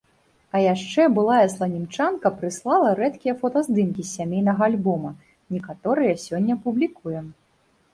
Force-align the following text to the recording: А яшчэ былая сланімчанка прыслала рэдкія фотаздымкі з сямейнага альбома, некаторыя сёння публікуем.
А 0.53 0.61
яшчэ 0.61 1.03
былая 1.17 1.43
сланімчанка 1.55 2.33
прыслала 2.41 2.89
рэдкія 3.03 3.37
фотаздымкі 3.45 4.01
з 4.09 4.11
сямейнага 4.17 4.61
альбома, 4.73 5.17
некаторыя 5.57 6.21
сёння 6.29 6.63
публікуем. 6.67 7.35